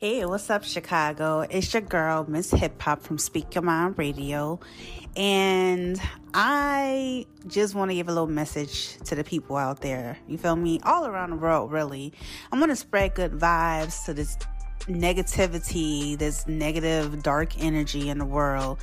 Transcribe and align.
Hey, 0.00 0.24
what's 0.24 0.48
up, 0.48 0.62
Chicago? 0.62 1.40
It's 1.40 1.74
your 1.74 1.82
girl, 1.82 2.24
Miss 2.28 2.52
Hip 2.52 2.80
Hop 2.82 3.02
from 3.02 3.18
Speak 3.18 3.56
Your 3.56 3.62
Mind 3.62 3.98
Radio. 3.98 4.60
And 5.16 6.00
I 6.32 7.26
just 7.48 7.74
want 7.74 7.90
to 7.90 7.96
give 7.96 8.06
a 8.06 8.12
little 8.12 8.28
message 8.28 8.96
to 9.06 9.16
the 9.16 9.24
people 9.24 9.56
out 9.56 9.80
there. 9.80 10.16
You 10.28 10.38
feel 10.38 10.54
me? 10.54 10.78
All 10.84 11.04
around 11.04 11.30
the 11.30 11.36
world, 11.36 11.72
really. 11.72 12.12
I'm 12.52 12.60
going 12.60 12.68
to 12.68 12.76
spread 12.76 13.16
good 13.16 13.32
vibes 13.32 14.04
to 14.04 14.14
this 14.14 14.38
negativity, 14.82 16.16
this 16.16 16.46
negative, 16.46 17.20
dark 17.24 17.60
energy 17.60 18.08
in 18.08 18.18
the 18.18 18.24
world. 18.24 18.78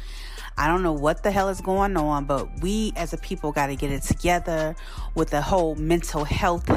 I 0.57 0.67
don't 0.67 0.83
know 0.83 0.91
what 0.91 1.23
the 1.23 1.31
hell 1.31 1.47
is 1.47 1.61
going 1.61 1.95
on, 1.95 2.25
but 2.25 2.59
we 2.59 2.91
as 2.97 3.13
a 3.13 3.17
people 3.17 3.53
got 3.53 3.67
to 3.67 3.77
get 3.77 3.89
it 3.89 4.01
together 4.01 4.75
with 5.15 5.29
the 5.29 5.41
whole 5.41 5.75
mental 5.75 6.25
health 6.25 6.69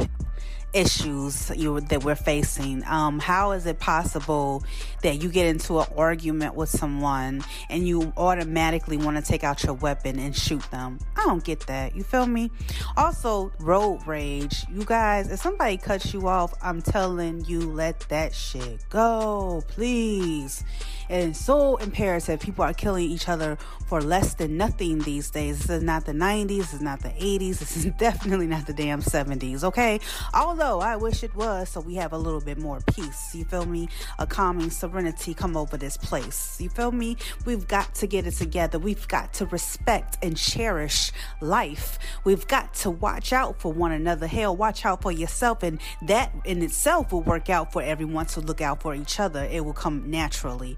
issues 0.73 1.51
you 1.57 1.81
that 1.81 2.05
we're 2.05 2.15
facing. 2.15 2.85
Um, 2.85 3.19
how 3.19 3.53
is 3.53 3.67
it 3.67 3.79
possible 3.79 4.63
that 5.03 5.23
you 5.23 5.29
get 5.29 5.47
into 5.47 5.81
an 5.81 5.87
argument 5.97 6.55
with 6.55 6.69
someone 6.69 7.43
and 7.71 7.87
you 7.87 8.13
automatically 8.17 8.97
want 8.97 9.17
to 9.17 9.23
take 9.23 9.45
out 9.45 9.63
your 9.65 9.75
weapon 9.75 10.19
and 10.19 10.37
shoot 10.37 10.63
them? 10.71 10.99
I 11.17 11.25
don't 11.25 11.45
get 11.45 11.61
that. 11.67 11.97
You 11.97 12.03
feel 12.03 12.27
me? 12.27 12.51
Also, 12.97 13.53
road 13.59 14.07
rage. 14.07 14.65
You 14.71 14.85
guys, 14.85 15.31
if 15.31 15.41
somebody 15.41 15.77
cuts 15.77 16.13
you 16.13 16.29
off, 16.29 16.55
I'm 16.63 16.83
telling 16.83 17.45
you, 17.45 17.61
let 17.61 18.01
that 18.09 18.35
shit 18.35 18.85
go, 18.91 19.63
please. 19.69 20.65
It's 21.09 21.41
so 21.41 21.77
imperative. 21.77 22.41
People 22.41 22.65
are 22.65 22.75
killing 22.75 23.11
each 23.11 23.29
other 23.29 23.57
for 23.87 24.03
less 24.03 24.35
than 24.35 24.59
nothing 24.59 24.99
these 24.99 25.31
days. 25.31 25.61
This 25.61 25.79
is 25.79 25.83
not 25.83 26.05
the 26.05 26.13
90s. 26.13 26.59
This 26.59 26.75
is 26.75 26.83
not 26.83 27.01
the 27.01 27.09
80s. 27.09 27.59
This 27.59 27.77
is 27.77 27.85
definitely 27.99 28.47
not 28.47 28.67
the 28.67 28.75
damn 28.75 29.01
70s. 29.01 29.65
Okay. 29.65 30.01
All 30.35 30.58
although 30.61 30.81
I 30.81 30.97
wish 30.97 31.23
it 31.23 31.37
was, 31.37 31.69
so 31.69 31.81
we 31.81 31.95
have 31.97 32.13
a 32.13 32.19
little 32.19 32.41
bit 32.41 32.59
more 32.59 32.81
peace. 32.93 33.33
You 33.33 33.45
feel 33.45 33.65
me? 33.65 33.89
A 34.19 34.27
calming 34.27 34.71
serenity 34.71 35.33
come 35.33 35.57
over 35.57 35.77
this 35.77 35.97
place. 35.97 36.61
You 36.61 36.69
feel 36.69 36.91
me? 36.91 37.17
We've 37.45 37.69
got 37.69 37.95
to 37.97 38.09
get 38.09 38.27
it 38.27 38.33
together. 38.33 38.77
We've 38.77 39.07
got 39.07 39.33
to 39.35 39.47
respect 39.47 40.19
and 40.21 40.37
cherish 40.37 41.13
life. 41.41 42.01
We've 42.25 42.47
got 42.49 42.75
to 42.75 42.91
watch 42.91 43.33
out 43.33 43.61
for 43.61 43.73
one 43.73 43.93
another. 43.93 44.27
Hell, 44.27 44.57
watch 44.57 44.85
out 44.85 45.01
for 45.01 45.13
yourself, 45.13 45.63
and 45.63 45.81
that 46.03 46.33
in 46.45 46.61
itself 46.63 47.13
will 47.13 47.23
work 47.23 47.49
out 47.49 47.73
for 47.73 47.81
everyone 47.81 48.27
to 48.27 48.41
look 48.41 48.61
out 48.61 48.83
for 48.83 48.97
each 48.97 49.21
other. 49.21 49.45
It 49.45 49.65
will 49.65 49.73
come 49.73 50.11
naturally. 50.11 50.77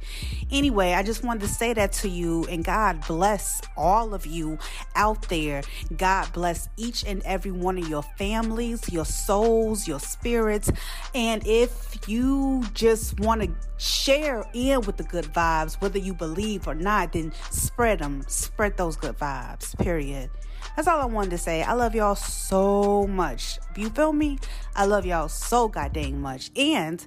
Anyway, 0.50 0.92
I 0.92 1.02
just 1.02 1.24
wanted 1.24 1.41
to 1.41 1.48
say 1.48 1.72
that 1.72 1.92
to 1.92 2.08
you, 2.08 2.44
and 2.50 2.62
God 2.62 3.06
bless 3.06 3.62
all 3.78 4.12
of 4.12 4.26
you 4.26 4.58
out 4.94 5.22
there. 5.30 5.62
God 5.97 6.30
bless 6.34 6.69
each 6.76 7.02
and 7.06 7.22
every 7.22 7.50
one 7.50 7.78
of 7.78 7.88
your 7.88 8.02
families, 8.19 8.86
your 8.92 9.06
souls 9.06 9.69
souls, 9.70 9.88
your 9.88 10.00
spirits. 10.00 10.70
And 11.14 11.46
if 11.46 12.08
you 12.08 12.64
just 12.74 13.18
want 13.20 13.42
to 13.42 13.50
share 13.78 14.44
in 14.52 14.82
with 14.82 14.96
the 14.96 15.04
good 15.04 15.26
vibes, 15.26 15.80
whether 15.80 15.98
you 15.98 16.14
believe 16.14 16.66
or 16.66 16.74
not, 16.74 17.12
then 17.12 17.32
spread 17.50 18.00
them. 18.00 18.24
Spread 18.28 18.76
those 18.76 18.96
good 18.96 19.18
vibes, 19.18 19.76
period. 19.78 20.30
That's 20.76 20.88
all 20.88 21.00
I 21.00 21.06
wanted 21.06 21.30
to 21.30 21.38
say. 21.38 21.62
I 21.62 21.72
love 21.72 21.94
y'all 21.94 22.14
so 22.14 23.06
much. 23.06 23.58
You 23.76 23.91
feel 23.91 24.12
me? 24.12 24.38
I 24.76 24.86
love 24.86 25.06
y'all 25.06 25.28
so 25.28 25.68
goddamn 25.68 26.20
much. 26.20 26.50
And 26.56 27.04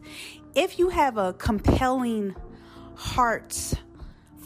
if 0.56 0.80
you 0.80 0.90
have 0.90 1.18
a 1.18 1.34
compelling 1.34 2.36
heart 2.96 3.74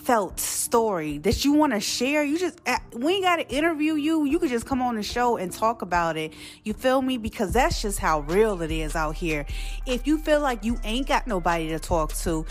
heartfelt 0.07 0.39
story 0.39 1.17
that 1.19 1.43
you 1.43 1.51
want 1.51 1.73
to 1.73 1.79
share, 1.81 2.23
you 2.23 2.39
just, 2.39 2.61
eh, 2.65 2.77
we 2.93 3.15
ain't 3.15 3.23
got 3.23 3.35
to 3.37 3.47
interview 3.49 3.95
you. 3.95 4.23
You 4.23 4.39
could 4.39 4.49
just 4.49 4.65
come 4.65 4.81
on 4.81 4.95
the 4.95 5.03
show 5.03 5.35
and 5.35 5.51
talk 5.51 5.81
about 5.81 6.15
it. 6.15 6.33
You 6.63 6.73
feel 6.73 7.01
me? 7.01 7.17
Because 7.17 7.51
that's 7.51 7.81
just 7.81 7.99
how 7.99 8.21
real 8.21 8.61
it 8.61 8.71
is 8.71 8.95
out 8.95 9.15
here. 9.15 9.45
If 9.85 10.07
you 10.07 10.17
feel 10.17 10.39
like 10.39 10.63
you 10.63 10.79
ain't 10.85 11.07
got 11.07 11.27
nobody 11.27 11.67
to 11.69 11.79
talk 11.79 12.13
to, 12.19 12.45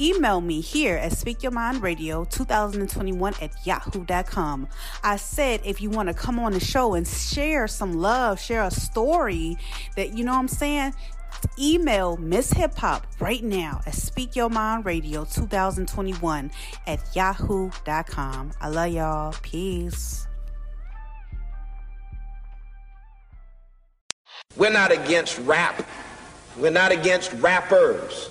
email 0.00 0.40
me 0.40 0.60
here 0.60 0.96
at 0.96 1.12
Speak 1.12 1.42
Your 1.42 1.52
Mind 1.52 1.82
Radio 1.82 2.24
2021 2.24 3.34
at 3.42 3.52
yahoo.com. 3.66 4.68
I 5.04 5.16
said 5.16 5.60
if 5.64 5.80
you 5.80 5.90
want 5.90 6.08
to 6.08 6.14
come 6.14 6.38
on 6.38 6.52
the 6.52 6.60
show 6.60 6.94
and 6.94 7.06
share 7.06 7.68
some 7.68 7.92
love, 7.92 8.40
share 8.40 8.64
a 8.64 8.70
story 8.70 9.56
that, 9.96 10.16
you 10.16 10.24
know 10.24 10.32
what 10.32 10.38
I'm 10.38 10.48
saying? 10.48 10.94
Email 11.58 12.16
Miss 12.16 12.52
Hip 12.52 12.74
Hop 12.78 13.06
right 13.20 13.42
now 13.42 13.80
at 13.86 13.94
Speak 13.94 14.36
Your 14.36 14.48
Mind 14.48 14.84
Radio 14.84 15.24
2021 15.24 16.50
at 16.86 17.00
yahoo.com. 17.14 18.52
I 18.60 18.68
love 18.68 18.92
y'all. 18.92 19.34
Peace. 19.42 20.26
We're 24.56 24.72
not 24.72 24.92
against 24.92 25.38
rap. 25.40 25.86
We're 26.56 26.70
not 26.70 26.92
against 26.92 27.32
rappers. 27.34 28.30